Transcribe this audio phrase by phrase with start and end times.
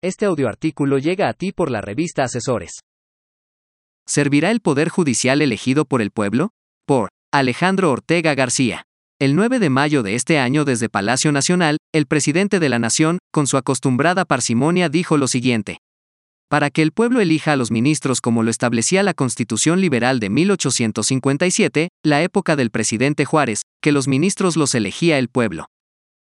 [0.00, 2.82] Este audioartículo llega a ti por la revista Asesores.
[4.06, 6.50] ¿Servirá el Poder Judicial elegido por el pueblo?
[6.86, 8.84] Por Alejandro Ortega García.
[9.18, 13.18] El 9 de mayo de este año desde Palacio Nacional, el presidente de la Nación,
[13.32, 15.78] con su acostumbrada parsimonia, dijo lo siguiente.
[16.48, 20.30] Para que el pueblo elija a los ministros como lo establecía la Constitución Liberal de
[20.30, 25.66] 1857, la época del presidente Juárez, que los ministros los elegía el pueblo.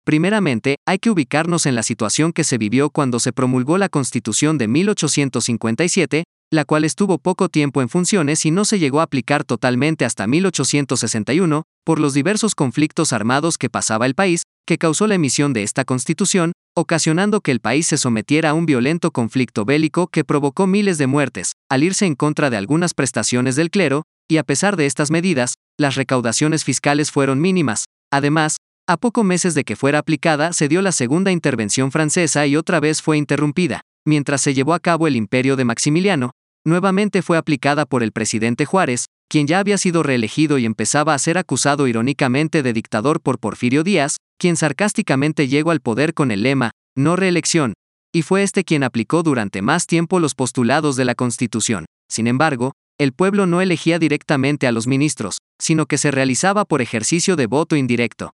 [0.05, 4.59] Primeramente, hay que ubicarnos en la situación que se vivió cuando se promulgó la Constitución
[4.59, 9.45] de 1857, la cual estuvo poco tiempo en funciones y no se llegó a aplicar
[9.45, 15.14] totalmente hasta 1861, por los diversos conflictos armados que pasaba el país, que causó la
[15.14, 20.09] emisión de esta Constitución, ocasionando que el país se sometiera a un violento conflicto bélico
[20.09, 24.36] que provocó miles de muertes, al irse en contra de algunas prestaciones del clero, y
[24.36, 27.86] a pesar de estas medidas, las recaudaciones fiscales fueron mínimas.
[28.12, 32.56] Además, a pocos meses de que fuera aplicada, se dio la segunda intervención francesa y
[32.56, 33.81] otra vez fue interrumpida.
[34.07, 36.33] Mientras se llevó a cabo el imperio de Maximiliano,
[36.67, 41.19] nuevamente fue aplicada por el presidente Juárez, quien ya había sido reelegido y empezaba a
[41.19, 46.43] ser acusado irónicamente de dictador por Porfirio Díaz, quien sarcásticamente llegó al poder con el
[46.43, 47.73] lema, no reelección,
[48.13, 51.87] y fue este quien aplicó durante más tiempo los postulados de la Constitución.
[52.11, 56.83] Sin embargo, el pueblo no elegía directamente a los ministros, sino que se realizaba por
[56.83, 58.35] ejercicio de voto indirecto.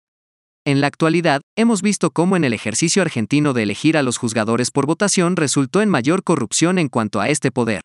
[0.66, 4.72] En la actualidad, hemos visto cómo en el ejercicio argentino de elegir a los juzgadores
[4.72, 7.82] por votación resultó en mayor corrupción en cuanto a este poder.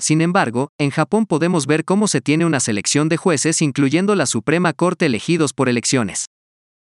[0.00, 4.26] Sin embargo, en Japón podemos ver cómo se tiene una selección de jueces incluyendo la
[4.26, 6.26] Suprema Corte elegidos por elecciones.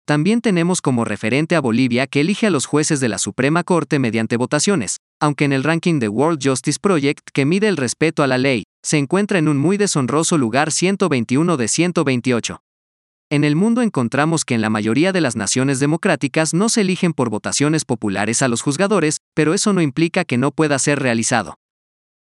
[0.06, 4.00] También tenemos como referente a Bolivia que elige a los jueces de la Suprema Corte
[4.00, 8.28] mediante votaciones, aunque en el ranking de World Justice Project que mide el respeto a
[8.28, 12.60] la ley, se encuentra en un muy deshonroso lugar 121 de 128.
[13.34, 17.14] En el mundo encontramos que en la mayoría de las naciones democráticas no se eligen
[17.14, 21.56] por votaciones populares a los juzgadores, pero eso no implica que no pueda ser realizado.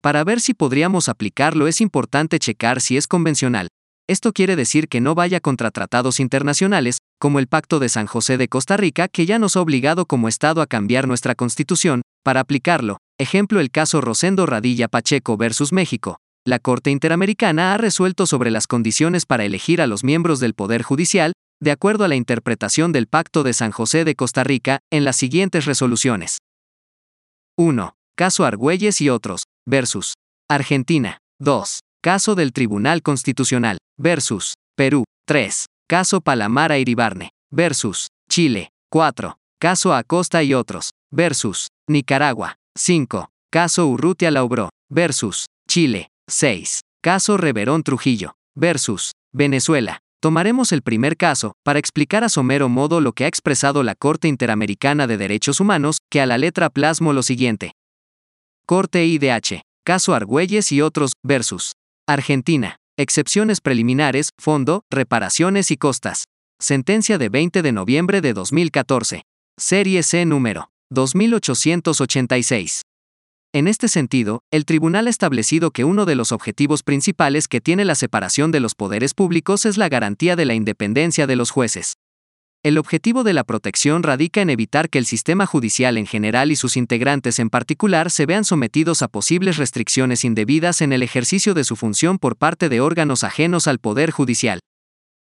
[0.00, 3.68] Para ver si podríamos aplicarlo es importante checar si es convencional.
[4.08, 8.36] Esto quiere decir que no vaya contra tratados internacionales, como el Pacto de San José
[8.36, 12.40] de Costa Rica, que ya nos ha obligado como Estado a cambiar nuestra constitución, para
[12.40, 12.98] aplicarlo.
[13.16, 18.68] Ejemplo el caso Rosendo Radilla Pacheco versus México, la Corte Interamericana ha resuelto sobre las
[18.68, 23.08] condiciones para elegir a los miembros del Poder Judicial, de acuerdo a la interpretación del
[23.08, 26.38] Pacto de San José de Costa Rica, en las siguientes resoluciones.
[27.58, 27.94] 1.
[28.16, 30.14] Caso Argüelles y otros, versus
[30.48, 31.18] Argentina.
[31.40, 31.80] 2.
[32.00, 35.02] Caso del Tribunal Constitucional, versus Perú.
[35.26, 35.66] 3.
[35.88, 38.68] Caso Palamara Iribarne, versus Chile.
[38.92, 39.36] 4.
[39.58, 42.54] Caso Acosta y otros, versus Nicaragua.
[42.76, 43.30] 5.
[43.50, 46.08] Caso Urrutia Laubró, versus Chile.
[46.28, 46.80] 6.
[47.02, 48.34] Caso Reverón Trujillo.
[48.56, 49.12] Versus.
[49.32, 50.00] Venezuela.
[50.20, 54.28] Tomaremos el primer caso, para explicar a somero modo lo que ha expresado la Corte
[54.28, 57.72] Interamericana de Derechos Humanos, que a la letra plasmo lo siguiente.
[58.66, 59.62] Corte IDH.
[59.84, 61.72] Caso Argüelles y otros, versus.
[62.08, 62.76] Argentina.
[62.98, 66.24] Excepciones preliminares, fondo, reparaciones y costas.
[66.58, 69.22] Sentencia de 20 de noviembre de 2014.
[69.58, 72.82] Serie C número 2886.
[73.56, 77.86] En este sentido, el tribunal ha establecido que uno de los objetivos principales que tiene
[77.86, 81.94] la separación de los poderes públicos es la garantía de la independencia de los jueces.
[82.62, 86.56] El objetivo de la protección radica en evitar que el sistema judicial en general y
[86.56, 91.64] sus integrantes en particular se vean sometidos a posibles restricciones indebidas en el ejercicio de
[91.64, 94.60] su función por parte de órganos ajenos al poder judicial.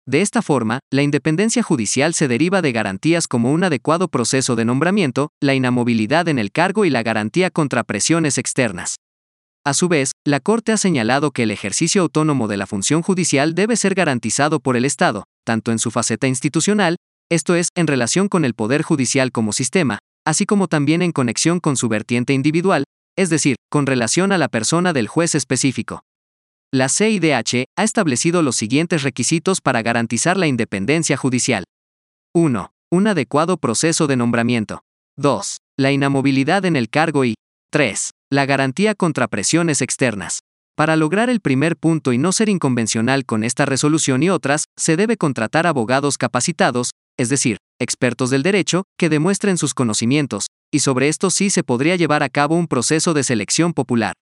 [0.07, 4.65] De esta forma, la independencia judicial se deriva de garantías como un adecuado proceso de
[4.65, 8.95] nombramiento, la inamovilidad en el cargo y la garantía contra presiones externas.
[9.63, 13.53] A su vez, la Corte ha señalado que el ejercicio autónomo de la función judicial
[13.53, 16.95] debe ser garantizado por el Estado, tanto en su faceta institucional,
[17.29, 21.59] esto es, en relación con el Poder Judicial como sistema, así como también en conexión
[21.59, 22.85] con su vertiente individual,
[23.15, 26.01] es decir, con relación a la persona del juez específico.
[26.73, 31.65] La CIDH ha establecido los siguientes requisitos para garantizar la independencia judicial.
[32.33, 32.71] 1.
[32.89, 34.79] Un adecuado proceso de nombramiento.
[35.17, 35.57] 2.
[35.77, 37.33] La inamovilidad en el cargo y
[37.71, 38.11] 3.
[38.31, 40.39] La garantía contra presiones externas.
[40.77, 44.95] Para lograr el primer punto y no ser inconvencional con esta resolución y otras, se
[44.95, 51.09] debe contratar abogados capacitados, es decir, expertos del derecho, que demuestren sus conocimientos, y sobre
[51.09, 54.13] esto sí se podría llevar a cabo un proceso de selección popular.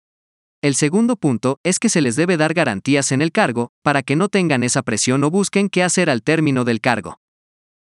[0.62, 4.18] El segundo punto es que se les debe dar garantías en el cargo, para que
[4.18, 7.22] no tengan esa presión o busquen qué hacer al término del cargo.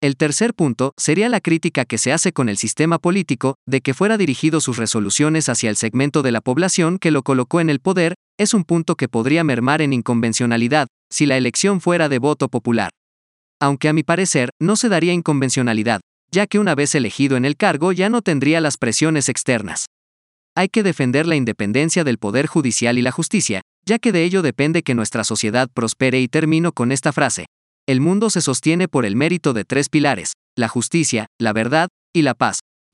[0.01, 3.95] El tercer punto sería la crítica que se hace con el sistema político, de que
[3.95, 7.79] fuera dirigido sus resoluciones hacia el segmento de la población que lo colocó en el
[7.79, 12.49] poder, es un punto que podría mermar en inconvencionalidad, si la elección fuera de voto
[12.49, 12.91] popular.
[13.61, 16.01] Aunque a mi parecer, no se daría inconvencionalidad,
[16.33, 19.87] ya que una vez elegido en el cargo ya no tendría las presiones externas.
[20.55, 24.43] Hay que defender la independencia del Poder Judicial y la justicia, ya que de ello
[24.43, 27.47] depende que nuestra sociedad prospere y termino con esta frase.
[27.87, 32.23] El mundo se sostiene por el mérito de tres pilares, la justicia, la verdad y
[32.23, 32.61] la paz.